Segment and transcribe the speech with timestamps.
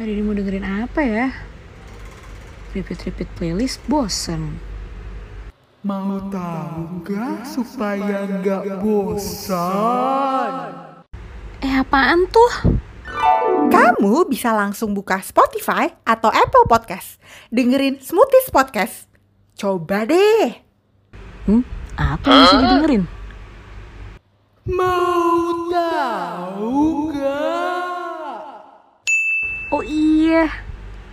[0.00, 1.28] Hari ini mau dengerin apa ya?
[2.72, 4.56] Repeat-repeat playlist bosen.
[5.84, 10.52] Mau tahu nggak supaya nggak bosan?
[11.60, 12.80] Eh apaan tuh?
[13.68, 17.20] Kamu bisa langsung buka Spotify atau Apple Podcast.
[17.52, 19.04] Dengerin Smoothies Podcast.
[19.52, 20.64] Coba deh.
[21.44, 21.60] Hmm?
[22.00, 23.04] Apa yang bisa didengerin?
[24.64, 27.69] Mau tahu nggak?
[29.70, 30.50] Oh iya.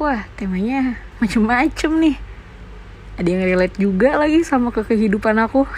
[0.01, 2.17] Wah temanya macem-macem nih.
[3.17, 5.61] Ada yang relate juga lagi sama ke kehidupan aku.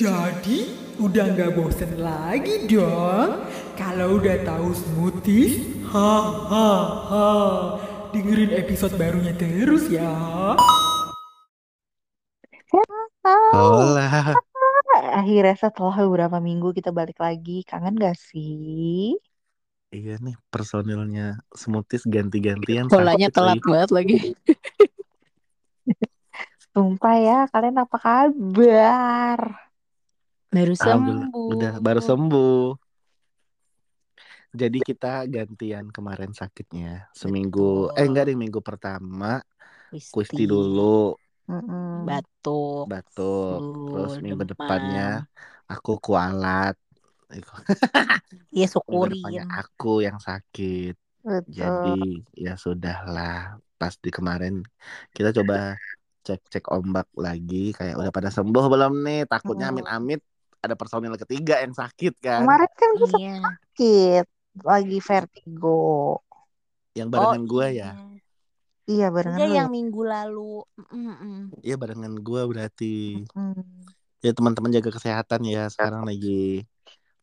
[0.00, 3.44] Jadi udah nggak bosen lagi dong?
[3.76, 6.12] Kalau udah tahu smoothies, ha
[6.48, 6.72] ha
[7.12, 7.28] ha.
[8.10, 10.16] Dengerin episode barunya terus ya.
[13.52, 14.32] Hola.
[15.12, 17.68] Akhirnya setelah beberapa minggu kita balik lagi.
[17.68, 19.12] Kangen gak sih?
[19.94, 22.90] Iya nih personilnya smoothies ganti-gantian.
[22.90, 24.16] Polanya telat banget lagi.
[26.74, 29.40] Sumpah ya, kalian apa kabar?
[30.50, 31.18] Baru sembuh.
[31.30, 32.74] udah baru sembuh.
[34.54, 37.94] Jadi kita gantian kemarin sakitnya seminggu.
[37.94, 37.98] Betul.
[37.98, 39.38] Eh enggak deh minggu pertama
[39.94, 40.10] Wisti.
[40.10, 41.14] Kusti dulu
[41.46, 42.06] Mm-mm.
[42.06, 42.90] Batuk.
[42.90, 43.62] batuk.
[43.94, 45.22] Terus minggu depannya
[45.70, 46.74] aku kualat.
[48.54, 49.18] Iya syukurin.
[49.18, 50.94] depannya aku yang sakit.
[51.24, 51.50] Betul.
[51.50, 51.98] Jadi
[52.36, 53.58] ya sudahlah.
[53.74, 54.62] Pas di kemarin
[55.10, 55.74] kita coba
[56.24, 59.20] cek-cek ombak lagi kayak udah pada sembuh belum nih?
[59.28, 59.82] Takutnya Hmm.
[59.82, 60.20] amit-amit
[60.64, 62.46] ada personil ketiga yang sakit kan.
[62.46, 63.36] Kemarin kan gue Iya.
[63.42, 64.24] sakit.
[64.62, 66.22] Lagi vertigo.
[66.94, 67.90] Yang barengan gua ya.
[68.84, 69.60] Iya barengan Enggak lu ya?
[69.64, 70.54] yang minggu lalu.
[70.92, 71.36] Mm-mm.
[71.60, 73.26] Iya barengan gua berarti.
[73.34, 73.60] Hmm.
[74.22, 75.68] Ya teman-teman jaga kesehatan ya.
[75.68, 76.64] Sekarang lagi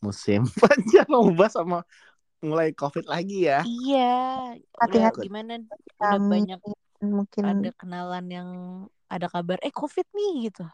[0.02, 1.80] musim panjang ubah sama
[2.42, 3.62] mulai covid lagi ya.
[3.62, 4.58] Iya.
[4.82, 5.30] Hati-hati.
[5.30, 5.62] gimana?
[5.62, 6.60] Udah Kami banyak
[7.02, 8.50] mungkin ada kenalan yang
[9.10, 10.66] ada kabar eh covid nih gitu.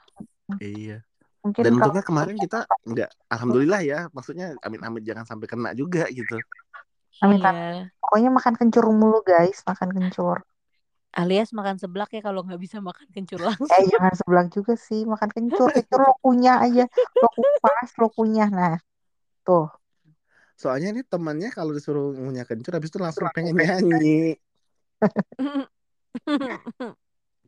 [0.63, 1.03] Iya.
[1.43, 3.99] mungkin Dan kalau untungnya kemarin kita nggak, alhamdulillah ya.
[4.15, 6.39] Maksudnya amit-amit jangan sampai kena juga gitu.
[7.19, 7.89] Amin, Iya.
[7.97, 10.45] pokoknya makan kencur mulu guys, makan kencur.
[11.17, 13.73] Alias makan seblak ya kalau nggak bisa makan kencur langsung.
[13.73, 16.85] Eh jangan sebelah juga sih, makan kencur, kencur lo kunyah aja,
[17.17, 18.49] lo kupas, lo kunyah.
[18.53, 18.77] Nah,
[19.47, 19.71] tuh.
[20.59, 24.35] Soalnya nih temannya kalau disuruh ngunyah kencur habis itu langsung pengen nyanyi.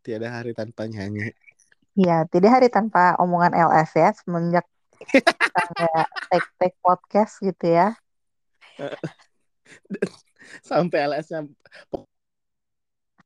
[0.05, 1.35] Tiada hari tanpa nyanyi.
[1.99, 4.63] Ya, tidak hari tanpa omongan LS ya, semenjak
[5.75, 7.91] nggak take-take podcast gitu ya.
[10.69, 11.45] Sampai LS-nya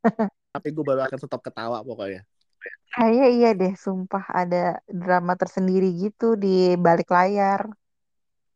[0.53, 2.21] tapi gue baru akan stop ketawa pokoknya.
[2.93, 7.65] Kayaknya iya deh, sumpah ada drama tersendiri gitu di balik layar.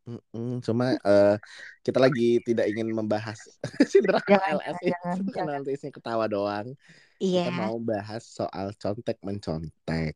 [0.07, 1.35] Mm-mm, cuma eh,
[1.83, 3.35] kita lagi tidak ingin membahas
[3.91, 6.71] si drama LS jangan, karena nanti isinya ketawa doang.
[7.19, 7.51] Iya.
[7.51, 10.15] Kita mau bahas soal contek mencontek.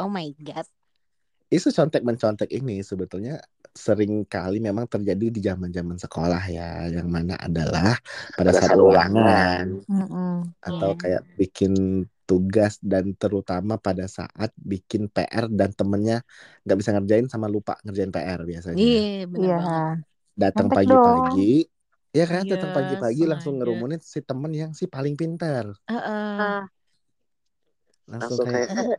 [0.00, 0.64] Oh my god.
[1.52, 3.38] Isu contek mencontek ini sebetulnya
[3.76, 7.94] sering kali memang terjadi di zaman-zaman sekolah ya, yang mana adalah
[8.32, 9.84] pada saat ulangan
[10.64, 10.98] atau Iya.
[10.98, 16.16] kayak bikin tugas dan terutama pada saat bikin PR dan temennya
[16.64, 18.82] nggak bisa ngerjain sama lupa ngerjain PR biasanya.
[18.82, 19.00] Iya
[19.32, 19.96] bener Iya, banget.
[20.42, 21.42] Datang Contek pagi-pagi,
[22.18, 22.42] ya kan?
[22.44, 25.66] Iya, Datang pagi-pagi langsung ngerumunin si temen yang si paling pintar.
[25.88, 26.66] Heeh.
[28.10, 28.90] Langsung kayak "Eh,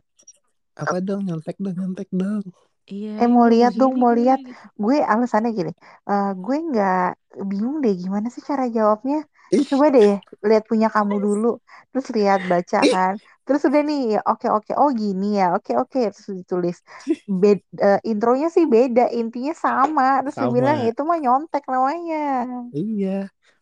[0.82, 2.44] apa dong nyontek dong nyontek dong.
[2.92, 3.08] Iya.
[3.20, 4.40] Eh, mau lihat dong, begini, mau lihat.
[4.48, 4.62] gitu.
[4.82, 5.72] gue alasannya gini,
[6.10, 6.96] eh, gue nggak
[7.50, 9.16] bingung deh gimana sih cara jawabnya.
[9.54, 10.10] Ih, Coba deh
[10.48, 11.46] lihat punya kamu dulu,
[11.90, 13.12] terus lihat baca kan,
[13.44, 16.76] terus udah nih, oke oke, oh gini ya, oke oke, terus ditulis.
[17.40, 20.88] Bed, eh, intronya sih beda, intinya sama, terus dia bilang sama.
[20.88, 22.16] itu mah nyontek namanya.
[22.76, 23.08] Iya.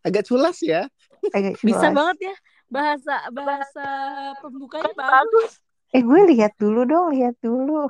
[0.07, 0.87] Agak culas ya.
[1.35, 1.97] Agak Bisa culas.
[1.97, 2.35] banget ya
[2.67, 3.83] bahasa bahasa
[4.43, 5.63] pembukanya bagus.
[5.95, 7.87] Eh gue lihat dulu dong, lihat dulu.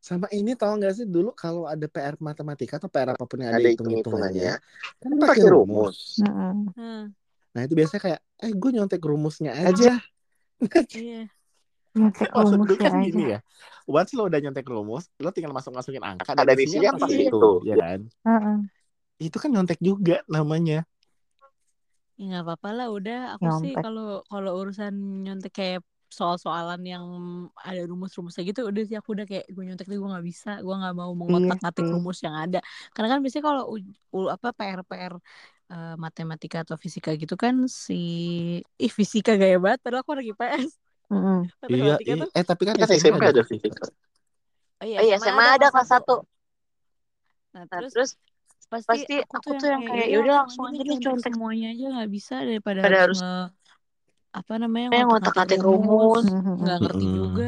[0.00, 3.52] Sama ini tau gak sih dulu kalau ada PR matematika atau PR apa pun yang
[3.52, 4.56] ada ada hitung-hitungannya,
[4.96, 6.16] kan kan pakai rumus.
[6.16, 6.68] rumus.
[6.72, 7.12] Hmm,
[7.52, 10.00] Nah itu biasanya kayak, eh gue nyontek rumusnya aja.
[10.96, 11.28] iya.
[11.92, 13.04] Nyontek Maksud gue kan aja.
[13.04, 13.38] gini ya.
[13.84, 17.28] Once lo udah nyontek rumus, lo tinggal masuk-masukin angka ada dan di sini pasti itu,
[17.28, 18.00] itu ya kan?
[18.24, 18.56] Heeh.
[19.20, 20.88] Itu kan nyontek juga namanya.
[22.20, 23.84] Ya nggak apa-apa lah udah aku sih Nyontek.
[23.84, 24.92] kalau kalau urusan
[25.24, 27.04] nyontek kayak soal-soalan yang
[27.54, 30.74] ada rumus-rumusnya gitu udah sih aku udah kayak gue nyontek deh gue nggak bisa gue
[30.74, 31.94] nggak mau mengotak-ngatik sih.
[31.94, 32.58] rumus yang ada
[32.90, 33.62] karena kan biasanya kalau
[34.26, 35.14] apa PR PR
[35.70, 37.94] eh, matematika atau fisika gitu kan si
[38.74, 40.74] ih fisika gaya banget padahal aku lagi PS
[41.10, 41.38] Mm-mm.
[41.70, 42.14] Iya, iya.
[42.22, 43.84] tuh eh tapi kan kan SMP SMP ada fisika.
[44.82, 46.16] oh iya Oh iya, SMA SMA ada kelas satu.
[47.54, 48.10] nah Nah, terus terus
[48.70, 52.34] pasti aku tuh yang kayak ya udah langsung aja deh contek semuanya aja nggak bisa
[52.46, 53.34] daripada harus nge
[54.38, 56.26] apa namanya ngotak-ngatik rumus
[56.60, 57.16] nggak ngerti Mm-mm.
[57.16, 57.44] juga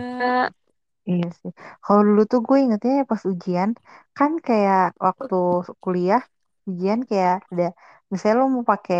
[1.10, 1.50] Iya sih.
[1.84, 3.70] Kalau dulu tuh gue ingetnya pas ujian,
[4.16, 5.34] kan kayak waktu
[5.82, 6.22] kuliah,
[6.68, 7.64] ujian kayak ada,
[8.12, 8.98] misalnya lo mau pakai,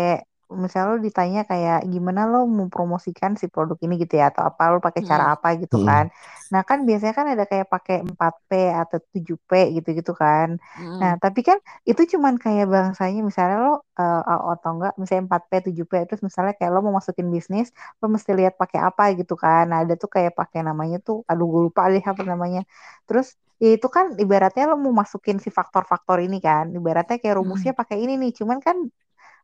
[0.63, 4.63] misalnya lo ditanya kayak gimana lo mau promosikan si produk ini gitu ya, atau apa
[4.73, 5.33] lo pakai cara Hmm.
[5.33, 5.87] apa gitu Mm-mm.
[5.87, 6.05] kan.
[6.51, 8.51] Nah kan biasanya kan ada kayak pakai 4P
[8.81, 10.49] atau 7P gitu-gitu kan.
[10.77, 11.01] Mm-mm.
[11.01, 11.57] Nah tapi kan
[11.89, 14.19] itu cuman kayak bangsanya misalnya lo, eh,
[14.53, 17.67] atau enggak, misalnya 4P, 7P, terus misalnya kayak lo mau masukin bisnis,
[18.01, 19.63] lo mesti lihat pakai apa gitu kan.
[19.71, 22.59] Nah, ada tuh kayak pakai namanya tuh, aduh gue lupa deh apa namanya.
[23.07, 23.27] Terus
[23.63, 26.65] ya itu kan ibaratnya lo mau masukin si faktor-faktor ini kan.
[26.77, 28.31] Ibaratnya kayak rumusnya pakai ini nih.
[28.39, 28.77] Cuman kan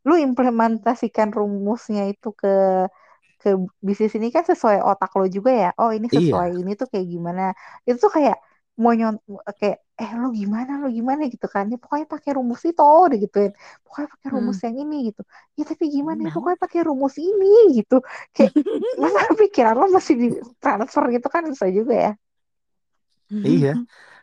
[0.08, 2.48] lu implementasikan rumusnya itu ke
[3.42, 3.50] ke
[3.88, 5.70] bisnis ini kan sesuai otak lo juga ya.
[5.80, 6.18] Oh, ini Iya.
[6.18, 7.42] sesuai ini tuh kayak gimana.
[7.88, 8.38] Itu tuh kayak
[8.82, 9.16] mau nyon
[9.60, 11.64] kayak eh lo gimana lo gimana gitu kan.
[11.72, 13.52] Ya pokoknya pakai rumus itu deh gituin.
[13.86, 15.22] Pokoknya pakai rumus yang ini gitu.
[15.58, 16.34] Ya tapi gimana ya Nah.
[16.36, 17.48] pokoknya pakai rumus ini
[17.80, 17.96] gitu.
[18.36, 18.52] Kayak
[19.04, 20.28] masa pikiran lo masih di
[20.64, 22.12] transfer gitu kan susah juga ya.
[23.48, 23.70] Iya.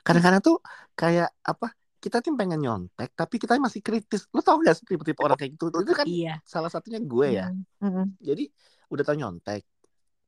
[0.05, 0.57] Kadang-kadang tuh
[1.01, 1.67] kayak apa?
[2.07, 4.31] Kita tuh pengen nyontek, tapi kita masih kritis.
[4.31, 5.75] Lu tau gak sih tipe-tipe orang kayak gitu?
[5.75, 7.51] Itu kan iya salah satunya gue ya.
[7.83, 8.47] Mm, mm, Jadi
[8.95, 9.67] udah tau nyontek,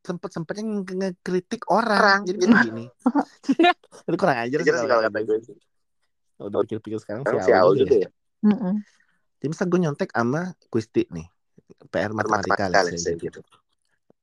[0.02, 2.26] sempet sempetnya ngekritik orang.
[2.26, 2.84] Jadi begini.
[4.10, 5.38] Itu kurang ajar sih kalau kata gue.
[5.38, 5.54] sih.
[6.42, 8.10] Udah pikir-pikir sekarang si Aul juga ya.
[8.42, 8.75] mm, mm.
[9.38, 11.30] Jadi misal gue nyontek sama Kusti nih.
[11.94, 13.38] PR matematika let's say gitu.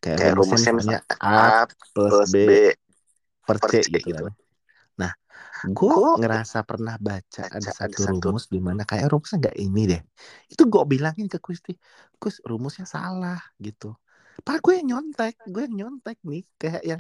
[0.04, 1.64] Kayak, rumusnya misalnya A
[1.96, 2.76] plus B
[3.48, 4.36] per C gitu kan.
[4.96, 5.12] Nah,
[5.68, 10.02] gue ngerasa pernah baca ada satu rumus di mana kayak rumusnya nggak ini deh.
[10.48, 11.76] Itu gue bilangin ke Kusti,
[12.16, 13.92] Kus rumusnya salah gitu.
[14.44, 17.00] Padahal gue yang nyontek, gue yang nyontek nih kayak yang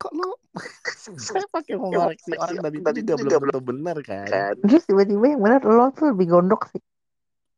[0.00, 0.36] kok lo
[1.28, 4.30] saya pakai mau ngoreksi orang dan itu juga belum tentu benar kan.
[4.66, 6.82] Terus tiba-tiba yang benar lo tuh lebih gondok sih.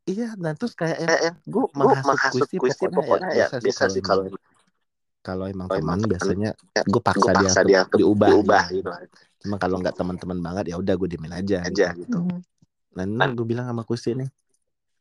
[0.04, 2.18] Iya, dan terus kayak yang gue menghasut
[2.60, 2.60] Kusti
[2.92, 4.28] pokoknya, ya biasa sih kalau
[5.24, 6.52] kalau emang teman biasanya
[6.84, 8.90] gue paksa, dia, untuk diubah, gitu.
[9.44, 12.24] Cuma kalau nggak teman-teman banget ya udah gue diemin aja, gitu.
[12.24, 12.40] Mm.
[13.12, 14.32] Nah, gue bilang sama Kusti nih,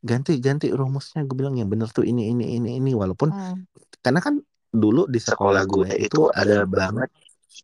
[0.04, 1.24] ganti ganti rumusnya.
[1.24, 3.64] Gue bilang yang bener tuh ini ini ini ini walaupun Mm.
[4.04, 4.36] karena kan
[4.68, 7.08] dulu di sekolah gue itu ada banget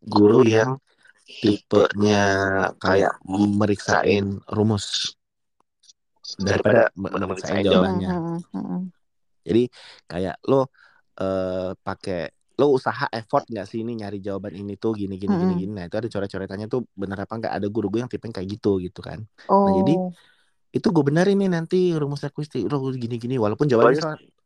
[0.01, 0.81] guru yang
[1.29, 2.25] tipenya
[2.81, 5.13] kayak meriksain rumus
[6.41, 8.09] daripada meriksain jawabannya.
[8.09, 8.81] Mm, mm, mm.
[9.45, 9.63] Jadi
[10.09, 10.73] kayak lo
[11.21, 15.53] eh pakai lo usaha effort nggak sih ini nyari jawaban ini tuh gini gini gini
[15.53, 15.61] Mm-mm.
[15.61, 15.71] gini.
[15.77, 18.69] Nah itu ada coret-coretannya tuh bener apa nggak ada guru gue yang tipe kayak gitu
[18.85, 19.19] gitu kan.
[19.49, 19.65] Oh.
[19.65, 19.91] Nah, jadi
[20.71, 24.03] itu gue benerin nih nanti rumusnya kusti lo gini gini walaupun jawabannya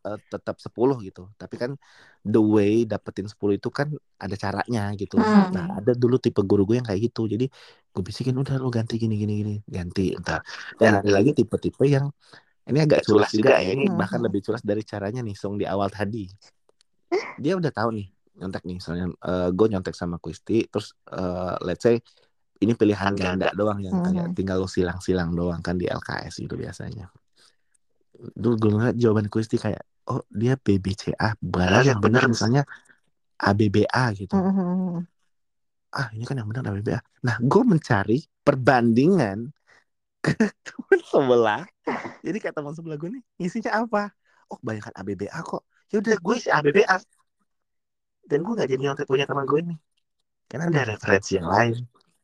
[0.10, 1.22] eh, tetap 10 gitu.
[1.42, 1.72] Tapi kan
[2.26, 3.88] the way dapetin 10 itu kan
[4.24, 5.16] ada caranya gitu.
[5.22, 5.54] Hmm.
[5.56, 7.22] Nah ada dulu tipe guru gue yang kayak gitu.
[7.34, 7.46] Jadi
[7.94, 10.40] gue bisikin udah lo ganti gini gini gini ganti entar.
[10.82, 12.06] Dan ada lagi tipe-tipe yang
[12.70, 13.70] ini agak culas juga ya.
[13.76, 13.98] Ini Hmm.
[14.00, 16.26] bahkan lebih culas dari caranya nih song di awal tadi.
[17.38, 21.84] Dia udah tahu nih nyontek nih misalnya eh, gue nyontek sama Kusti terus eh, let's
[21.84, 22.00] say
[22.60, 24.36] ini pilihan ganda doang yang kayak Mhm.
[24.36, 27.12] tinggal lo silang-silang doang kan di LKS gitu biasanya.
[28.16, 32.64] Dulu gue ngeliat jawaban Kusti kayak oh dia BBCA padahal yang benar misalnya
[33.36, 34.36] ABBA gitu.
[34.40, 35.00] Mm, mm, mm.
[35.96, 37.00] Ah ini kan yang benar ABBA.
[37.24, 39.52] Nah gue mencari perbandingan
[40.24, 40.32] ke
[40.64, 41.64] teman sebelah.
[42.24, 44.12] Jadi kayak teman sebelah gue nih isinya apa?
[44.48, 45.64] Oh kebanyakan ABBA kok.
[45.94, 46.98] Ya udah gue isi ABBA.
[48.26, 49.78] Dan gue gak jadi nyontek punya teman gue nih.
[50.50, 51.76] Karena ada referensi yang lain.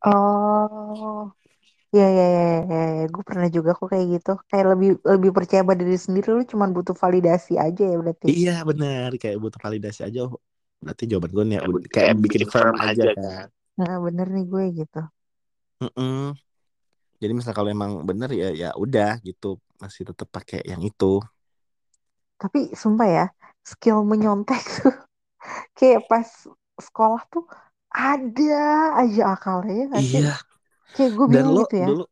[0.06, 1.30] Oh.
[1.92, 3.06] Ya ya ya ya, ya.
[3.12, 4.34] gue pernah juga kok kayak gitu.
[4.48, 8.26] Kayak lebih lebih percaya pada diri sendiri lu cuma butuh validasi aja ya berarti.
[8.32, 10.20] Iya benar kayak butuh validasi aja.
[10.26, 10.40] Oh,
[10.80, 11.58] berarti jawaban gue nih
[11.92, 13.48] kayak bikin firm aja kan.
[13.76, 15.02] Nah, bener nih gue gitu.
[15.84, 16.32] Mm-mm.
[17.22, 21.22] Jadi misal kalau emang bener ya ya udah gitu masih tetap pakai yang itu.
[22.42, 23.26] Tapi sumpah ya,
[23.72, 24.94] skill menyontek tuh
[25.78, 26.28] kayak pas
[26.88, 27.44] sekolah tuh
[27.92, 28.54] ada
[29.02, 30.24] aja akalnya ya nggak sih?
[30.24, 30.34] Iya.
[30.96, 31.90] Kayak gue Dan bingung lo gitu ya.
[31.90, 32.04] dulu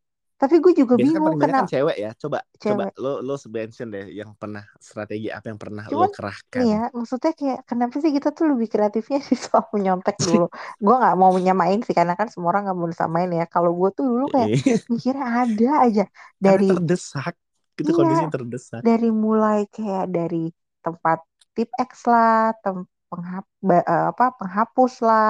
[0.41, 1.65] Tapi gue juga kan bingung banyak kenapa.
[1.65, 2.09] kan cewek ya.
[2.21, 2.93] Coba coba Cewek.
[3.03, 6.59] lo lo mention deh yang pernah strategi apa yang pernah lo Cuman kerahkan.
[6.59, 10.45] nih ya, maksudnya kayak kenapa sih kita tuh lebih kreatifnya sih soal menyontek dulu.
[10.85, 13.43] gue nggak mau menyamain sih karena kan semua orang nggak mau disamain ya.
[13.53, 14.49] Kalau gue tuh dulu kayak
[14.91, 16.03] mikirnya ada aja
[16.43, 17.33] Karena dari terdesak.
[17.79, 17.95] Itu Iya.
[17.97, 18.83] kondisinya terdesak.
[18.85, 20.37] dari mulai kayak dari
[20.85, 21.19] tempat
[21.59, 22.77] tip X lah, tem
[23.11, 25.27] penghap eh, apa penghapus lah,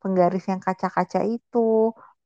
[0.00, 1.58] penggaris yang kaca-kaca itu,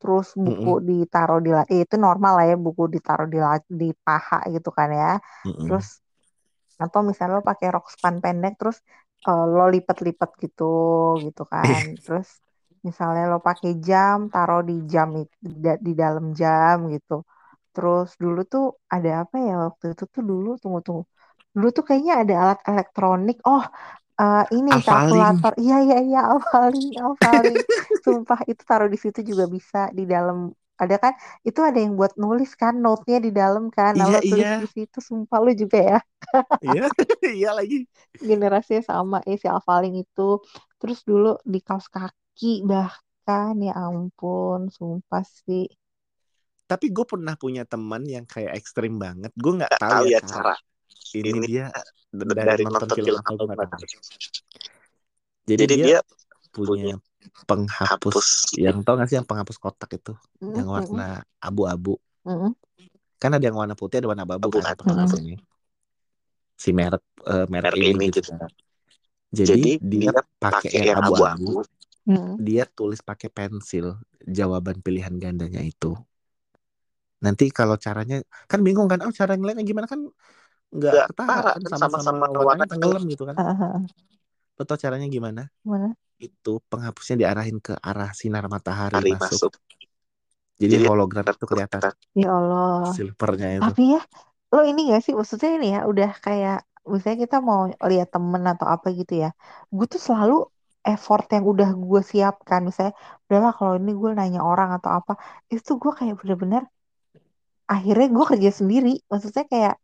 [0.01, 3.39] terus buku ditaruh di eh, itu normal lah ya buku ditaruh di
[3.81, 5.07] di paha gitu kan ya.
[5.47, 5.67] Mm-mm.
[5.67, 5.87] Terus
[6.85, 8.77] atau misalnya lo pakai rok span pendek terus
[9.27, 10.65] eh, lo lipet-lipet gitu
[11.27, 11.83] gitu kan.
[12.05, 12.29] Terus
[12.87, 15.23] misalnya lo pakai jam taruh di jam di,
[15.65, 17.15] da- di dalam jam gitu.
[17.77, 21.05] terus dulu tuh ada apa ya waktu itu tuh dulu tunggu tunggu
[21.57, 23.41] dulu tuh kayaknya ada alat elektronik.
[23.49, 23.65] Oh
[24.21, 25.57] eh, ini kalkulator.
[25.57, 27.57] Iya iya iya Alphaling Alphaling
[28.05, 30.53] sumpah itu taruh di situ juga bisa di dalam.
[30.77, 31.17] Ada kan?
[31.41, 33.97] Itu ada yang buat nulis kan note-nya di dalam kan.
[33.97, 34.61] Iya, lalu tulis iya.
[34.61, 34.99] di situ.
[35.01, 35.99] Sumpah lu juga ya.
[36.61, 36.85] Iya,
[37.41, 37.89] iya lagi.
[38.21, 40.45] generasinya sama ya si Alphaling itu.
[40.77, 44.69] Terus dulu di kaos kaki bahkan ya ampun.
[44.69, 45.65] Sumpah sih.
[46.69, 49.33] Tapi gue pernah punya teman yang kayak ekstrim banget.
[49.33, 50.61] Gue nggak tahu ya cara.
[51.17, 51.67] Ini dia
[52.13, 53.65] dari, nonton film apa?
[53.71, 53.87] Tahu.
[55.47, 56.03] Jadi, dia,
[56.51, 56.97] punya
[57.45, 60.17] penghapus yang tau gak sih yang penghapus kotak itu?
[60.41, 61.09] Mm, yang warna
[61.43, 62.01] abu-abu.
[62.25, 62.53] Mm, mm.
[63.21, 64.81] kan ada yang warna putih ada warna abu-abu Abu, kan mm.
[64.81, 65.37] penghapusnya
[66.57, 68.49] si merek eh, merek, ini gitu kan.
[69.29, 70.11] jadi, dia
[70.41, 71.61] pakai yang abu-abu.
[72.07, 72.39] Mm.
[72.39, 75.99] dia tulis pakai pensil jawaban pilihan gandanya itu.
[77.19, 79.91] Nanti kalau caranya kan bingung kan oh cara ngeliatnya gimana?
[79.91, 80.07] Kan
[80.75, 83.35] nggak ketara kan sama-sama warnanya tenggelam gitu kan.
[84.57, 85.47] Lo tau caranya gimana?
[85.63, 85.93] Gimana?
[86.17, 89.53] itu penghapusnya diarahin ke arah sinar matahari masuk.
[90.57, 91.93] Jadi hologram itu kelihatan.
[92.17, 92.89] Ya Allah.
[92.97, 93.63] silvernya itu.
[93.69, 94.01] Tapi ya,
[94.57, 98.65] lo ini gak sih, maksudnya ini ya, udah kayak, misalnya kita mau lihat temen atau
[98.65, 99.37] apa gitu ya,
[99.69, 100.49] gue tuh selalu
[100.81, 102.97] effort yang udah gue siapkan, misalnya,
[103.29, 105.21] udahlah kalau ini gue nanya orang atau apa,
[105.53, 106.65] itu gue kayak bener-bener,
[107.69, 109.77] akhirnya gue kerja sendiri, maksudnya kayak,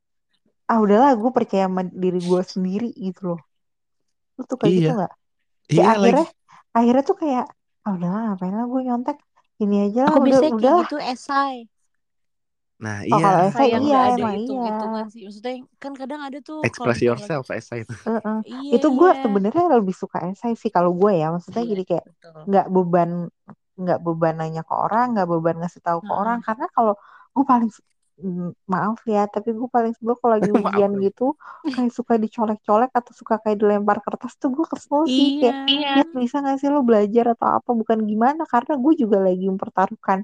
[0.73, 3.41] ah udahlah gue percaya sama diri gue sendiri gitu loh.
[4.41, 5.03] Lo tuh kayak gitu Iya.
[5.05, 5.13] gak?
[5.69, 6.77] Kayak Iya akhirnya, lagi.
[6.79, 7.45] akhirnya tuh kayak,
[7.85, 9.19] ah udahlah ngapain lah gue nyontek,
[9.63, 11.57] ini aja lah, Aku udah, biasanya udah kayak gitu esai.
[12.83, 13.47] Nah, Oh, kalau iya.
[13.47, 14.41] esai Esai yang iya, nggak ada emang iya.
[14.43, 15.21] hitung-hitungan sih.
[15.29, 17.95] Maksudnya kan kadang ada tuh kalau Express yourself essay itu.
[17.95, 18.39] Heeh.
[18.51, 19.23] Iya, Itu gue iya.
[19.23, 22.33] sebenarnya lebih suka esai sih kalau gue ya, maksudnya Iya, jadi kayak betul.
[22.51, 23.11] nggak beban
[23.73, 26.95] nggak beban nanya ke orang, nggak beban ngasih tahu ke orang, karena kalau
[27.33, 27.71] gue paling
[28.69, 31.35] maaf ya, tapi gue paling sebel kalau lagi ujian gitu,
[31.75, 35.93] kayak suka dicolek-colek atau suka kayak dilempar kertas tuh gue kesel sih kayak, Iya.
[35.99, 40.19] ya bisa nggak sih lo belajar atau apa, bukan gimana, karena gue juga lagi mempertaruhkan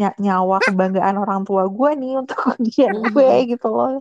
[0.00, 4.00] ny- nyawa kebanggaan orang tua gue nih untuk ujian gue gitu loh.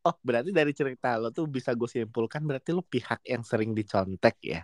[0.00, 4.36] Oh, berarti dari cerita lo tuh bisa gue simpulkan berarti lo pihak yang sering dicontek
[4.40, 4.60] ya.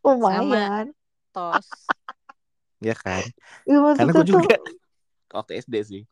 [0.00, 0.96] Lumayan.
[1.36, 1.68] Tos.
[2.80, 3.20] Ya kan?
[3.68, 4.56] Ya, Karena maksudnya gue tuh juga
[5.36, 6.02] waktu SD sih.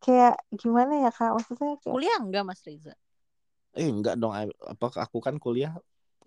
[0.00, 2.94] Kayak gimana ya kak maksudnya kayak Kuliah enggak Mas Reza?
[3.76, 5.76] Eh enggak dong, apa aku kan kuliah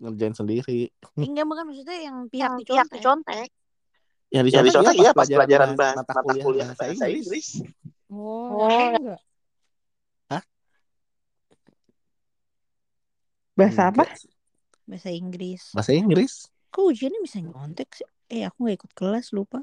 [0.00, 0.88] ngerjain sendiri.
[1.20, 3.48] Eh, Enggak bukan maksudnya yang pihak pihak dicontek.
[4.32, 7.48] Yang Yang dicontek dicontek iya iya pas pas pelajaran bahas mata kuliah bahasa Inggris.
[8.08, 9.20] Oh, Oh, yang enggak.
[13.54, 14.04] bahasa apa.
[14.84, 15.62] Bahasa Inggris.
[15.72, 16.50] Bahasa Inggris.
[16.74, 18.08] Kok ujiannya bisa nyontek sih?
[18.34, 19.62] Eh, aku nggak ikut kelas, lupa.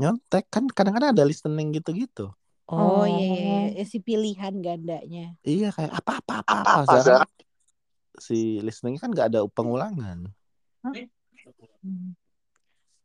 [0.00, 2.32] Nyontek kan kadang-kadang ada listening gitu-gitu.
[2.66, 3.62] Oh, iya, iya, Oh.
[3.70, 3.82] iya.
[3.82, 5.38] Eh, si pilihan gandanya.
[5.46, 6.82] Iya kayak apa-apa Apa apa-apa.
[6.82, 7.28] apa Sekarang
[8.16, 10.26] si listening kan nggak ada pengulangan.
[10.82, 12.14] Hmm.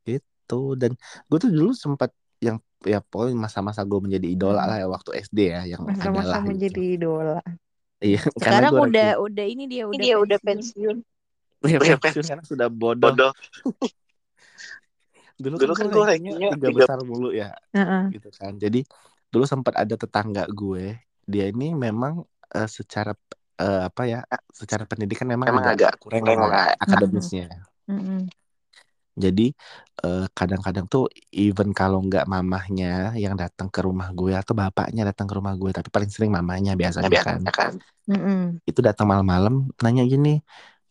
[0.06, 0.62] Gitu.
[0.76, 0.98] Dan
[1.30, 2.10] gue tuh dulu sempat
[2.42, 6.42] yang ya pokoknya masa-masa gue menjadi idola lah ya waktu SD ya yang masa-masa adalah
[6.42, 6.98] menjadi gitu.
[6.98, 7.42] idola
[8.02, 10.98] Iya, Sekarang udah udah ini dia udah dia udah pensiun.
[11.62, 13.14] Iya, pensiun karena sudah bodoh.
[13.14, 13.32] bodoh
[15.42, 18.14] Dulu, Dulu kan kan gue rankingnya tiga besar mulu ya Heeh.
[18.18, 18.58] gitu kan.
[18.58, 18.82] Jadi
[19.32, 20.82] dulu sempat ada tetangga gue,
[21.32, 22.14] dia ini memang
[22.56, 23.12] eh, secara
[23.62, 24.18] eh, apa ya,
[24.62, 26.66] secara pendidikan memang, Memang agak, agak kurang kurang lah lah.
[26.84, 27.46] akademisnya.
[27.92, 28.30] Mm-mm.
[29.24, 29.44] Jadi
[30.08, 31.04] eh, kadang-kadang tuh
[31.44, 32.88] even kalau nggak mamahnya
[33.24, 36.72] yang datang ke rumah gue atau bapaknya datang ke rumah gue, tapi paling sering mamanya
[36.82, 37.40] biasanya kan.
[37.42, 37.74] biasanya kan
[38.10, 38.62] Mm-mm.
[38.70, 40.30] Itu datang malam-malam nanya gini,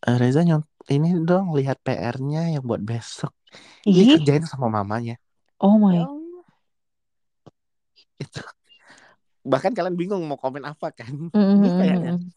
[0.07, 3.31] "Eh, Reza nyont ini dong lihat PR-nya yang buat besok.
[3.95, 5.13] Ini kerjain sama mamanya.
[5.61, 6.03] oh my Ya.
[8.21, 8.41] Itu.
[9.41, 11.11] Bahkan kalian bingung mau komen apa kan?
[11.35, 12.31] Mm-mm, Gue kayaknya mm-mm.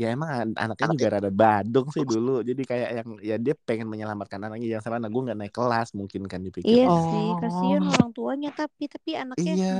[0.00, 2.40] ya emang an- anaknya juga rada badung sih dulu.
[2.40, 5.88] Jadi kayak yang ya dia pengen menyelamatkan anaknya jangan salah nah gue nggak naik kelas
[5.92, 6.72] mungkin kan dipikir.
[6.80, 7.04] Iya Oh.
[7.10, 9.72] sih, kasihan orang tuanya tapi tapi anaknya Iya.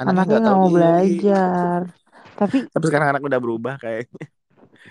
[0.00, 0.76] anaknya nggak mau diri.
[0.76, 1.80] belajar
[2.40, 4.06] tapi Tapi sekarang anak udah berubah kayak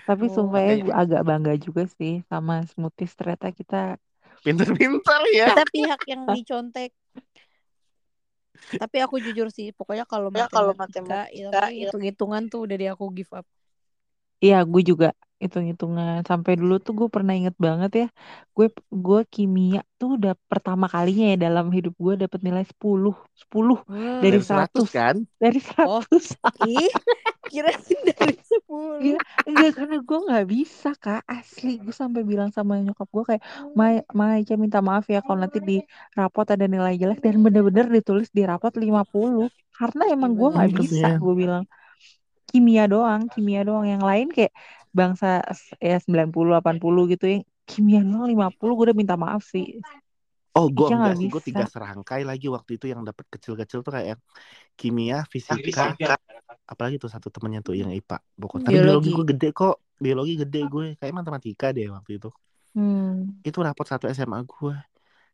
[0.06, 3.76] tapi Oh, sumpah ya agak bangga juga sih sama smoothies ternyata kita
[4.44, 5.46] pinter-pinter ya.
[5.52, 6.90] kita pihak yang dicontek.
[8.80, 12.86] Tapi aku jujur sih, pokoknya kalau Ya, kalau matematika, matematika, itu hitung-hitungan tuh udah di
[12.92, 13.46] aku give up.
[14.44, 15.06] Iya, gue juga
[15.42, 16.16] hitung-hitungan.
[16.30, 18.04] Sampai dulu tuh gue pernah inget banget ya.
[18.56, 18.66] Gue
[19.04, 23.12] gue kimia tuh udah pertama kalinya ya dalam hidup gue dapet nilai 10.
[23.40, 24.20] 10 Wah.
[24.22, 24.88] Dari Dari 100 100.
[24.96, 25.16] kan?
[25.42, 25.88] dari 100.
[25.88, 26.02] Oh.
[26.64, 26.90] Ih,
[27.50, 28.98] kirain dari 10.
[29.04, 29.16] Iya,
[29.48, 33.42] enggak karena gue nggak bisa kak asli gue sampai bilang sama nyokap gue kayak
[33.78, 35.74] Mai Mai Ica minta maaf ya kalau nanti di
[36.18, 40.76] rapot ada nilai jelek dan bener-bener ditulis di rapot 50 karena emang gue nggak Hmm,
[40.80, 41.20] bisa kasihan.
[41.22, 41.64] gue bilang
[42.50, 44.50] kimia doang kimia doang yang lain kayak
[44.90, 45.46] bangsa
[45.78, 49.78] ya 90 80 gitu yang kimia doang 50 gue udah minta maaf sih
[50.50, 51.28] Oh, gue Ica enggak nggak sih.
[51.30, 54.18] Gue tiga serangkai lagi waktu itu yang dapat kecil-kecil tuh kayak
[54.74, 55.94] kimia, fisika,
[56.66, 58.18] apalagi tuh satu temennya tuh yang IPA.
[58.34, 59.10] Pokoknya tapi biologi Biologi.
[59.14, 59.76] gue gede kok.
[60.00, 60.86] Biologi gede gue.
[60.98, 62.28] Kayak matematika deh waktu itu.
[62.74, 63.46] hmm.
[63.46, 64.74] Itu rapot satu SMA gue.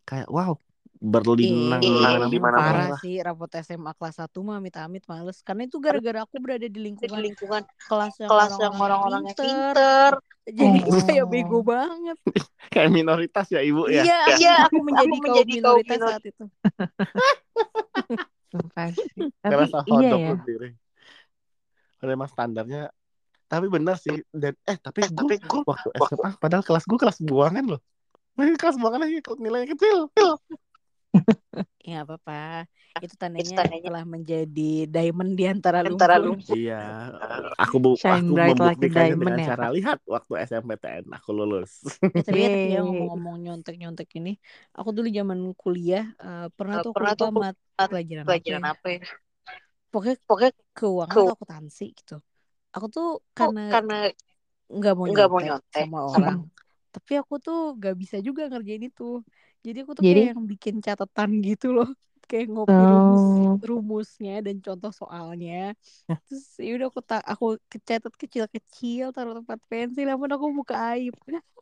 [0.05, 0.53] Kayak wow,
[0.99, 2.27] berlinang di mana-mana.
[2.27, 3.01] gimana-mana parah lah.
[3.01, 7.19] sih rapot SMA kelas 1 mah amit-amit males karena itu gara-gara aku berada di lingkungan
[7.19, 10.11] lingkungan kelas yang kelas yang orang-orang orang-orang yang pinter pinter.
[10.47, 11.03] jadi Oh.
[11.03, 12.19] kayak bego banget
[12.69, 14.03] Kayak minoritas ya ibu ya.
[14.03, 16.45] iya Iya, aku menjadi aku menjadi kaum minoritas minor- saat itu
[19.43, 20.69] Karena iya ya sendiri.
[21.97, 22.83] Padahal emang standarnya.
[23.47, 24.17] Tapi benar sih.
[24.31, 27.81] Dan eh tapi Eh, tapi gue gue waktu SMA padahal kelas gue kelas buangan loh.
[28.37, 30.09] Kelas buangan aja nilainya kecil.
[31.89, 32.33] Ya apa-apa
[33.03, 34.61] itu tandanya tandanya telah menjadi
[34.95, 36.75] diamond di antara Antara lumpur Iya,
[37.63, 41.73] aku bu Shine aku like membuktikannya diamond dengan ya, cara lihat waktu SMPTN aku lulus.
[42.27, 44.31] Tapi ya, tapi ya ngomong-ngomong nyontek-nyontek ini,
[44.77, 47.57] aku dulu zaman kuliah eh, pernah Eh, tuh pernah tuh mat
[47.89, 48.71] pelajaran apa pelajaran ya.
[48.73, 49.01] apa ya?
[49.91, 52.15] Pokoknya Pokoknya keuangan Keu- atau akuntansi gitu.
[52.77, 53.07] Aku tuh
[53.37, 53.95] kok karena karena
[54.77, 56.39] nggak mau nggak mau nyontek nyontek sama orang,
[56.95, 59.03] tapi aku tuh gak bisa juga ngerjain itu.
[59.65, 60.09] Jadi aku tuh Jadi?
[60.11, 61.89] kayak yang bikin catatan gitu loh,
[62.31, 63.61] kayak ngopi rumus Oh.
[63.69, 65.53] rumusnya dan contoh soalnya.
[66.27, 71.15] Terus ya udah aku tak aku kecatat kecil-kecil taruh tempat pensil, namun aku buka aib.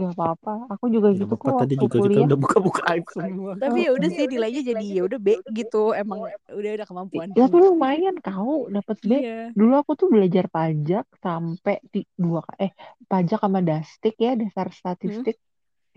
[0.00, 2.26] Gak apa-apa, aku juga Gak gitu apa-apa kok tadi juga kita kuliah.
[2.26, 3.52] udah buka-buka aib semua.
[3.62, 5.76] Tapi ya udah sih nilainya jadi ya udah B gitu.
[5.94, 6.18] Emang
[6.58, 7.30] udah udah kemampuan.
[7.36, 9.10] Tapi lumayan kau dapat B.
[9.16, 9.30] Iya.
[9.58, 12.72] Dulu aku tuh belajar pajak sampai di dua eh
[13.10, 15.36] pajak sama dastik ya dasar statistik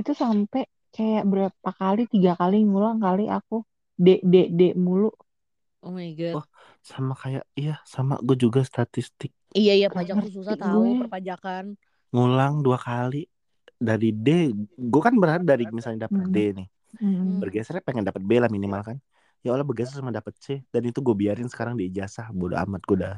[0.02, 0.62] itu sampai
[0.96, 3.56] kayak berapa kali tiga kali ngulang kali aku
[4.06, 5.10] D D D mulu.
[5.86, 6.38] Oh my god.
[6.38, 6.46] Oh,
[6.90, 10.92] sama kayak iya sama gue juga statistik Iya iya pajak tuh susah tahu gue.
[11.00, 11.66] perpajakan.
[12.14, 13.18] ngulang dua kali
[13.80, 14.28] dari D.
[14.92, 16.34] Gue kan berharap dari misalnya dapat Hmm.
[16.34, 16.68] D nih,
[17.00, 17.42] Hmm.
[17.42, 18.98] bergesernya pengen dapat B lah minimal kan.
[19.46, 22.82] Ya Allah bergeser sama dapat C dan itu gue biarin sekarang di ijazah bodo amat
[22.88, 23.16] gue udah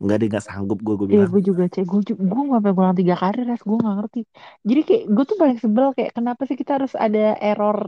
[0.00, 2.70] nggak deh nggak sanggup gue gue Iya bilang gue juga cek gue juga gue sampai
[2.72, 4.20] ngulang tiga kali res gue nggak ngerti.
[4.64, 7.78] Jadi kayak gue tuh paling sebel kayak kenapa sih kita harus ada error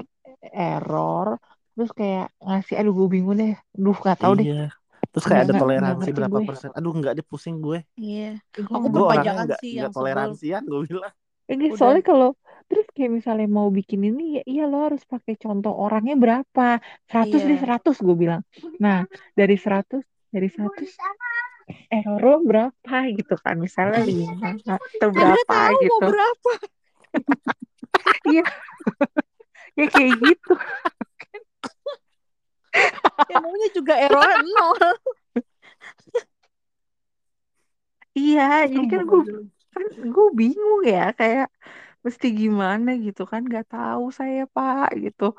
[0.45, 1.29] error
[1.73, 3.53] terus kayak ngasih aduh gue bingung deh.
[3.73, 4.47] Duh nggak tahu deh.
[4.47, 4.65] iya
[5.13, 6.47] terus kayak ada toleransi berapa gue.
[6.47, 8.39] persen aduh nggak deh pusing gue Iya.
[8.55, 9.97] Gue Aku nggak gue orangnya nggak sih nggak yang sebel.
[9.99, 11.77] toleransian gue bilang Ini Udah.
[11.77, 12.31] soalnya kalau
[12.71, 17.29] terus kayak misalnya mau bikin ini ya iya lo harus pakai contoh orangnya berapa 100
[17.35, 17.49] Iya.
[17.51, 18.41] deh 100 gue bilang
[18.79, 20.01] nah dari 100
[20.33, 20.89] dari 100
[21.91, 23.59] error lo berapa gitu kan?
[23.59, 26.07] Misalnya lima atau Anda berapa tahu mau gitu.
[26.09, 26.51] berapa?
[28.33, 28.45] iya.
[29.73, 30.53] Ya kayak gitu.
[33.29, 34.81] Ya maunya juga error nol.
[38.13, 39.23] iya jadi kan gue
[39.73, 41.49] kan gue bingung ya kayak
[42.05, 43.47] mesti gimana gitu kan?
[43.47, 45.33] Nggak tahu saya pak gitu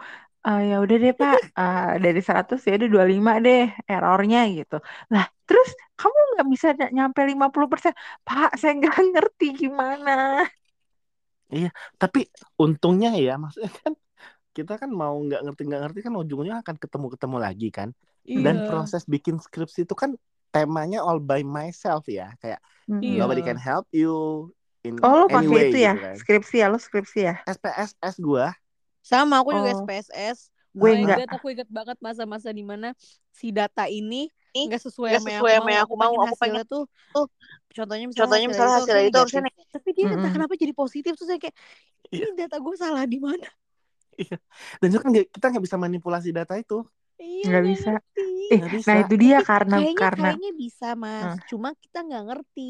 [0.47, 1.35] Ah ya udah deh pak.
[1.59, 3.59] Ah, dari 100 ya udah 25 deh
[3.91, 4.75] errornya gitu.
[5.13, 7.93] Lah terus kamu nggak bisa ny- nyampe 50%
[8.27, 10.11] pak saya nggak ngerti gimana.
[12.01, 12.19] Tapi
[12.63, 13.93] untungnya ya maksudnya kan
[14.57, 17.89] kita kan mau nggak ngerti nggak ngerti kan ujungnya akan ketemu ketemu lagi kan.
[18.33, 18.67] Dan Iya.
[18.67, 20.11] proses bikin skripsi itu kan
[20.53, 23.03] temanya all by myself ya kayak Mm-mm.
[23.03, 23.21] Iya.
[23.21, 24.09] nobody can help you
[24.87, 26.17] in oh lo any pakai way itu ya gitu kan.
[26.21, 27.33] skripsi ya lo skripsi ya?
[27.47, 28.53] SPSS gua
[29.03, 29.79] Sama aku juga Oh.
[29.79, 30.39] SPSS.
[30.73, 32.87] gue Oh my nggak God, aku ingat banget masa-masa di mana
[33.35, 34.29] si data ini
[34.65, 35.75] nggak sesuai yang sesuai aku sama mau.
[35.75, 36.13] yang Aku aku mau.
[36.13, 37.25] pengen Aku pengen hasilnya tuh, tuh,
[37.75, 39.67] contohnya misalnya, contohnya misalnya hasilnya itu harusnya negatif.
[39.75, 40.33] Tapi dia entah Mm-mm.
[40.33, 41.55] kenapa jadi positif tuh saya kayak
[42.11, 42.25] Iya.
[42.25, 43.47] ini data gue salah di mana?
[44.79, 46.75] dan itu kan kita nggak bisa manipulasi data itu
[47.23, 47.89] Iya Nggak bisa.
[47.91, 48.21] ngerti.
[48.51, 51.39] eh nggak bisa nah itu dia karena Kayaknya karena kayaknya bisa mas, Hmm.
[51.49, 52.61] cuma kita nggak ngerti.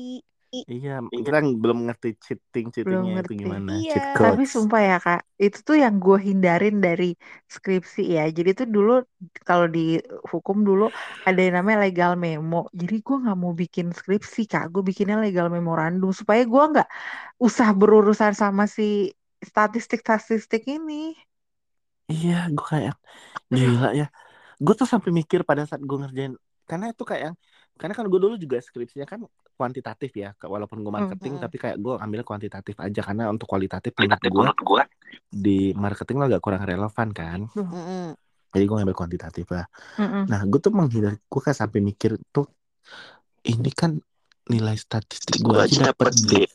[0.74, 0.92] Iya
[1.26, 3.42] kita belum ngerti cheating cheatingnya itu ngerti.
[3.42, 3.94] gimana Iya.
[3.94, 7.06] cheat Tapi codes sumpah ya kak, itu tuh yang gue hindarin dari
[7.56, 8.22] skripsi ya.
[8.38, 8.92] Jadi tuh dulu
[9.48, 9.80] kalau di
[10.32, 10.84] hukum dulu
[11.28, 12.58] ada yang namanya legal memo.
[12.80, 16.88] Jadi gue nggak mau bikin skripsi kak, gue bikinnya legal memorandum supaya gue nggak
[17.48, 18.84] usah berurusan sama si
[19.50, 20.94] statistik-statistik ini.
[22.14, 22.94] iya gue kayak
[23.58, 24.06] gila ya
[24.66, 26.34] gue tuh sampai mikir pada saat gue ngerjain
[26.70, 27.32] karena itu kayak
[27.74, 31.44] karena kan gue dulu juga skripsinya kan kuantitatif ya walaupun gue marketing Mhm.
[31.44, 33.02] tapi kayak gue ambil kuantitatif aja.
[33.02, 34.22] Karena untuk kualitatif menurut
[34.62, 34.84] gue
[35.30, 37.40] di marketing lo agak kurang relevan kan.
[37.54, 38.14] Mm-mm.
[38.54, 39.66] jadi gue ngambil kuantitatif lah.
[39.98, 40.30] Mm-mm.
[40.30, 42.46] nah gue tuh menghindar gue kan sampai mikir tuh
[43.44, 43.98] ini kan
[44.46, 46.46] nilai statistik gue aja dapet D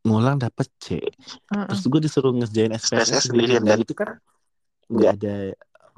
[0.00, 0.96] ngulang dapet C.
[1.46, 4.16] Terus gue disuruh ngerjain SPSS sendirian dan itu kan
[4.90, 5.36] nggak ada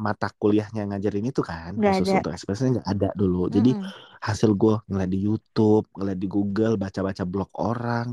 [0.03, 2.19] mata kuliahnya ngajarin itu kan khusus ada.
[2.19, 3.91] untuk SPSS nggak ada dulu jadi Mm-mm.
[4.27, 8.09] hasil gue ngeliat di YouTube ngeliat di Google baca-baca blog orang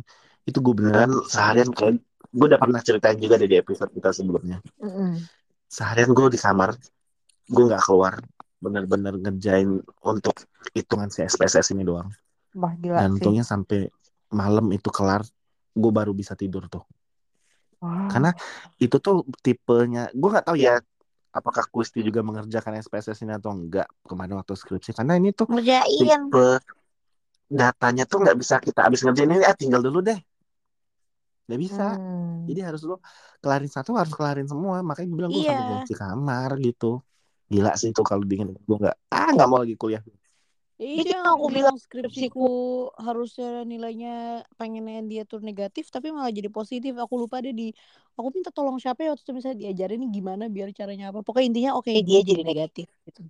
[0.46, 1.98] itu gue beneran seharian kayak
[2.30, 5.12] gue udah pernah ceritain juga di episode kita sebelumnya Mm-mm.
[5.66, 6.70] seharian gue di kamar
[7.50, 8.14] gue nggak keluar
[8.60, 9.70] bener-bener ngerjain
[10.06, 10.36] untuk
[10.76, 12.10] hitungan si SPSS ini doang
[12.58, 13.16] Wah gila dan sih.
[13.18, 13.90] untungnya sampai
[14.30, 15.26] malam itu kelar
[15.74, 16.84] gue baru bisa tidur tuh
[17.80, 18.12] Wah.
[18.12, 18.30] karena
[18.78, 20.84] itu tuh tipenya gue nggak tahu ya
[21.30, 23.88] apakah Kusti juga mengerjakan SPSS ini atau enggak?
[24.06, 26.30] Kemarin waktu skripsi karena ini tuh Ngerjain.
[26.30, 26.48] tipe
[27.50, 30.20] datanya tuh nggak bisa kita abis ngerjain ini ah tinggal dulu deh.
[31.50, 31.88] Nggak bisa.
[31.98, 32.46] Hmm.
[32.46, 33.02] jadi harus lo
[33.42, 34.82] kelarin satu harus kelarin semua.
[34.86, 35.70] Makanya gue bilang gue sampai Iya.
[35.82, 37.02] kunci kamar gitu.
[37.50, 38.54] Gila sih itu kalau dingin.
[38.54, 40.02] Gue nggak ah nggak mau lagi kuliah
[40.80, 42.48] Itu yang aku bilang skripsiku
[42.96, 46.96] harusnya nilainya pengennya dia tuh negatif tapi malah jadi positif.
[46.96, 47.76] Aku lupa deh di
[48.16, 51.20] aku minta tolong siapa ya waktu itu misalnya diajarin nih gimana biar caranya apa.
[51.20, 53.22] Pokoknya intinya oke dia jadi negatif gitu.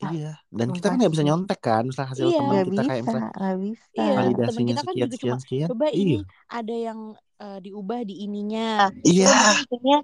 [0.00, 2.38] iya dan kita kan nggak bisa nyontek kan misalnya hasil Iya.
[2.40, 3.78] teman kita kayak misalnya bisa.
[4.00, 6.16] Iya, validasinya kita kan sekian juga sekian cuma sekian coba iya ini
[6.50, 6.98] ada yang
[7.40, 8.68] eh, diubah di ininya.
[9.06, 9.98] iya Maksudnya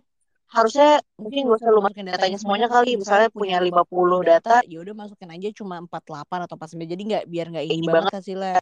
[0.55, 0.87] harusnya
[1.23, 5.31] mungkin gak usah lu masukin datanya semuanya kali misalnya punya 50 data ya udah masukin
[5.35, 8.53] aja cuma 48 atau 49 jadi nggak biar nggak ini banget hasilnya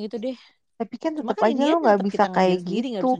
[0.00, 0.36] gitu deh
[0.78, 3.04] Tapi kan tetap kan aja lu nggak bisa kayak sendiri gitu.
[3.04, 3.16] bisa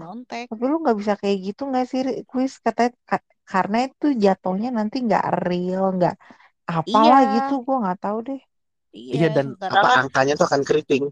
[0.49, 2.01] Tapi lu nggak bisa kayak gitu nggak sih
[2.31, 6.15] kuis katanya ka- karena itu jatuhnya nanti nggak real, nggak
[6.79, 7.35] apalah Iya.
[7.35, 7.53] gitu.
[7.67, 8.41] Gua nggak tahu deh.
[9.15, 11.05] iya dan sementara apa kan angkanya tuh akan keriting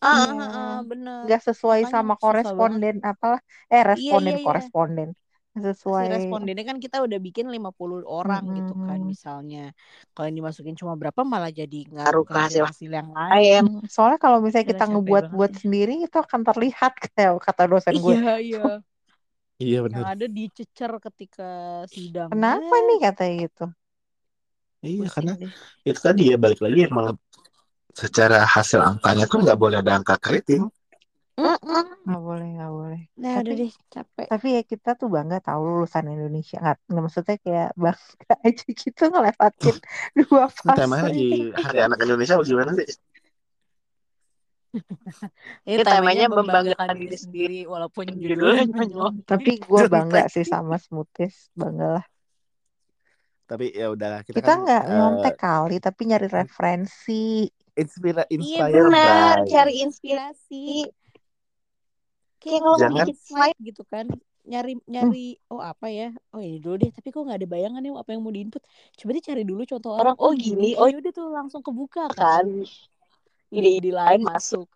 [0.00, 0.30] ah, Iya.
[0.30, 3.40] ah, ah, bener Nggak sesuai makanya sama koresponden apalah.
[3.74, 4.44] Eh responden iya.
[4.44, 5.08] koresponden.
[5.58, 6.14] Nggak si Sesuai.
[6.14, 9.58] respondennya kan kita udah bikin 50 orang gitu kan misalnya
[10.12, 14.18] kalau yang dimasukin cuma berapa malah jadi ngaruh ke hasil hasil yang lain Hmm, Soalnya
[14.24, 14.84] kalau misalnya kita
[15.22, 15.58] banget ya.
[15.62, 18.16] sendiri itu akan terlihat kayak kata dosen gue.
[18.16, 18.82] iya iya
[19.64, 21.48] iya yang bener ada dicecer ketika
[21.94, 23.64] sidang Kenapa ya nih katanya gitu?
[24.88, 25.52] iya pusing karena deh
[25.88, 27.06] itu tadi ya balik lagi emang
[28.02, 30.62] secara hasil angkanya tuh nggak boleh ada angka keriting.
[31.38, 33.00] Nggak boleh, nggak boleh.
[33.14, 34.26] nah udah Tapi deh capek.
[34.26, 36.58] tapi ya kita tuh bangga tahu lulusan Indonesia.
[36.58, 39.76] Nggak nggak maksudnya kayak bangga aja gitu ngelewatin
[40.18, 42.90] dua fase lagi Hari Anak Indonesia atau gimana sih?
[45.64, 48.66] Ini temanya membanggakan diri sendiri walaupun judulnya
[49.24, 51.54] tapi gue bangga sih sama smoothies.
[51.54, 52.06] Bangga lah.
[53.48, 57.48] Tapi ya udahlah kita, kita kan nggak nyontek kali tapi nyari referensi.
[57.78, 60.90] Inspira iya inspire benar by cari inspirasi
[62.38, 64.06] kayak kalau Jangan- bikin slide gitu kan
[64.42, 66.08] nyari nyari oh apa ya?
[66.30, 68.62] Oh ini dulu deh tapi kok nggak ada bayangan ya apa yang mau diinput?
[68.94, 72.08] Coba deh cari dulu contoh orang oh gini oh yaudah tuh langsung kebuka.
[72.10, 72.48] kan?
[73.48, 74.68] Ide-ide lain masuk.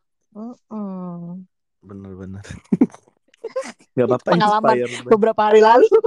[1.80, 2.40] Bener-bener
[3.92, 5.88] nggak apa-apa Pengalaman inspire beberapa hari lalu.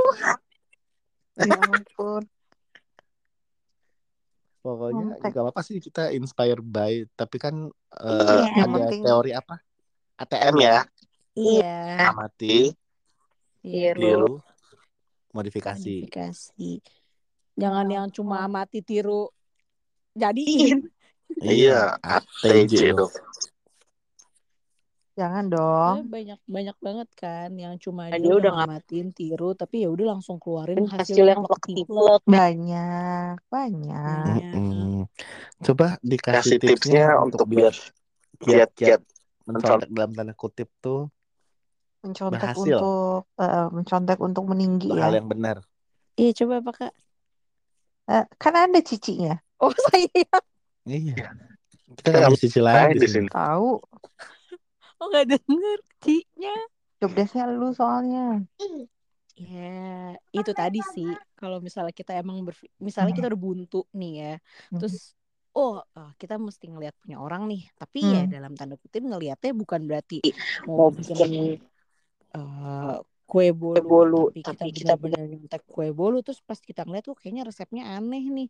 [1.36, 2.24] Ya ampun.
[4.62, 8.50] Pokoknya nggak apa-apa sih kita inspire by tapi kan eh, Iya.
[8.56, 9.56] Yang ada penting- teori apa?
[10.16, 10.80] ATM ya
[11.36, 12.10] iya.
[12.10, 12.74] Amati.
[13.62, 14.34] Tiru tiru
[15.36, 16.08] modifikasi.
[16.08, 16.72] Modifikasi.
[17.56, 19.30] Jangan yang cuma amati tiru.
[20.16, 20.88] Jadiin
[21.44, 22.00] iya.
[22.00, 23.12] ATJ dong
[25.16, 26.12] jangan dong.
[26.12, 30.38] Banyak banyak banget kan yang cuma Dia dia udah ngamatin tiru tapi ya udah langsung
[30.38, 32.22] keluarin hasil, hasil yang plek-plek.
[32.28, 34.54] banyak banyak Banyak.
[34.60, 35.08] Mm-mm.
[35.64, 37.72] coba dikasih tipsnya untuk biar
[38.44, 39.02] kiat-kiat
[39.48, 41.08] mencontek dalam tanda kutip tuh
[42.06, 42.78] mencontek Berhasil.
[42.78, 45.10] untuk eh, mencontek untuk meninggi ya.
[45.10, 45.58] hal yang benar.
[46.16, 46.94] Iya coba apa kak?
[48.06, 49.36] Eh, kan ada cicinya.
[49.56, 50.28] Oh saya.
[50.84, 51.32] Iya.
[51.96, 53.28] Kita nggak bisa cici lain di sini.
[53.32, 53.72] Tahu.
[55.00, 56.56] Oh nggak denger cinya.
[57.00, 58.44] jobdesknya lu soalnya.
[59.36, 61.08] Ya itu tadi sih.
[61.36, 64.34] Kalau misalnya kita emang berfi- misalnya kita udah buntu nih ya,
[64.72, 64.80] Hmm.
[64.80, 65.12] terus
[65.52, 68.32] oh eh, kita mesti ngelihat punya orang nih, tapi ya Hmm.
[68.32, 70.24] dalam tanda kutip ngelihatnya bukan berarti
[70.64, 71.60] mau bikin
[72.36, 72.96] eh,
[73.30, 77.84] kue bolu, tapi, kita benar nyontek kue bolu terus pas kita ngeliat tuh kayaknya resepnya
[77.98, 78.48] aneh nih.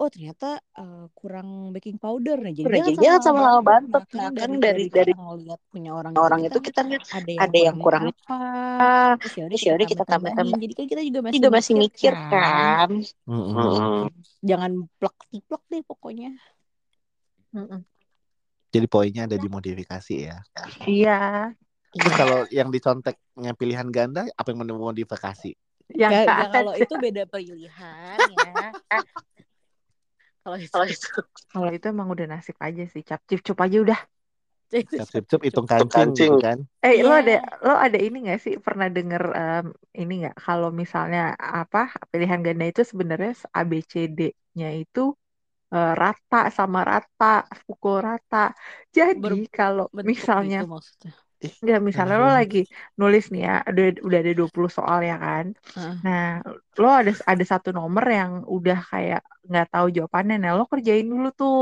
[0.00, 0.46] Oh ternyata
[0.80, 2.52] eh, kurang baking powder nih.
[2.58, 4.02] Jadi Jadi jangan sama-sama bantet.
[4.02, 6.66] Nah, kan Nah, kan dari, dari- dari, dari kita ngeliat punya orang, orang itu kita,
[6.68, 8.38] kita lihat ada yang ada yang kurang apa.
[9.22, 10.34] Terus ya terus yaudah kita tambah-tambahin.
[10.34, 12.30] tambah-tambah Jadi kan kita juga masih, juga masih mikir kan.
[12.32, 12.90] kan
[13.24, 14.10] Mm-mm.
[14.44, 16.28] Jangan plek-plek deh pokoknya.
[18.74, 20.36] jadi poinnya ada di modifikasi ya
[20.90, 21.14] iya
[22.00, 25.50] terus kalau yang diconteknya pilihan ganda apa yang mau modifikasi
[26.00, 28.74] Ya, nggak ya kalau itu beda pilihan ya.
[30.44, 31.06] kalau itu kalau itu
[31.52, 33.98] kalau itu emang udah nasib aja sih cap cip cup aja udah
[34.96, 36.58] Cap cip cip hitung kancing, gitu kan.
[36.84, 37.20] Eh, lo Iya.
[37.24, 37.32] ada
[37.64, 39.66] lo ada ini nggak sih pernah denger em,
[40.00, 41.20] ini nggak kalau misalnya
[41.60, 41.78] apa
[42.12, 45.00] pilihan ganda itu sebenarnya A B C D-nya itu
[45.74, 47.24] eh, rata sama rata,
[47.66, 48.36] pukul rata.
[48.96, 51.12] Jadi kalau misalnya gitu maksudnya.
[51.62, 52.58] Enggak, misalnya lo lagi
[53.00, 55.46] nulis nih ya, udah, udah ada 20 soal ya kan.
[55.74, 55.98] Heeh.
[56.04, 56.20] Nah,
[56.80, 60.34] lo ada ada satu nomor yang udah kayak nggak tahu jawabannya.
[60.42, 61.54] Nah, lo kerjain dulu tuh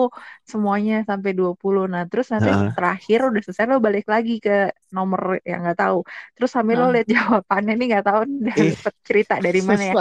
[0.50, 1.82] semuanya sampai 20.
[1.92, 2.72] Nah, terus nanti Heeh.
[2.74, 4.50] terakhir udah selesai lo balik lagi ke
[4.96, 5.96] nomor yang nggak tahu.
[6.34, 6.92] Terus sambil lo Heeh.
[6.94, 9.96] lihat jawabannya nih nggak tahu dapet cerita dari mana ya.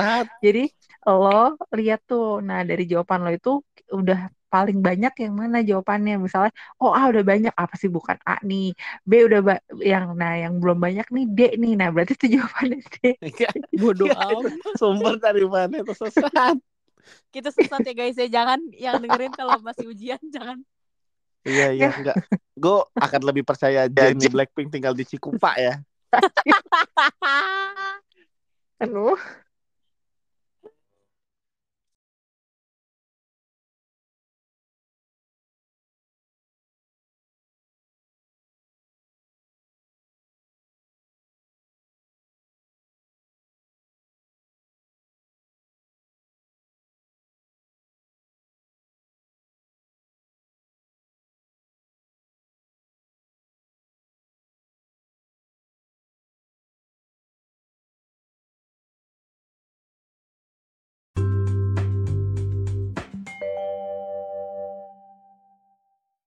[0.46, 0.60] Jadi
[1.08, 6.20] lo lihat tuh, nah dari jawaban lo itu udah paling banyak yang mana jawabannya.
[6.20, 6.52] Misalnya,
[6.84, 8.76] oh A udah banyak, apa sih bukan A nih.
[9.08, 11.74] B udah ba- yang nah yang belum banyak nih D nih.
[11.80, 12.96] Nah, berarti itu jawabannya D.
[13.24, 14.44] Enggak, Bodoh enggak.
[14.44, 14.54] amat.
[14.76, 16.60] Sumber dari mana itu sesat.
[17.32, 18.28] Kita sesat ya guys ya.
[18.28, 20.60] Jangan yang dengerin kalau masih ujian jangan.
[21.48, 22.20] Iya iya enggak.
[22.60, 25.80] Gue akan lebih percaya Jennie Blackpink tinggal di Cikupa ya.
[28.84, 29.18] Aduh.